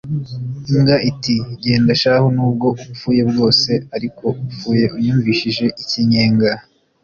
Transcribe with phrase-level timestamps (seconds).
[0.71, 6.49] imbwa iti «genda shahu n'ubwo upfuye bwose ariko upfuye unyumvishije ikinyenga